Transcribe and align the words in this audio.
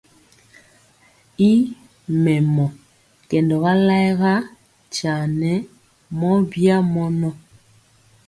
I 1.49 1.49
mɛmɔ, 2.23 2.65
kɛndɔga 3.29 3.71
layega 3.87 4.33
nkya 4.85 5.15
nɛ 5.39 5.51
mɔ 6.19 6.29
bya 6.49 6.75
mɔnɔ. 6.93 7.29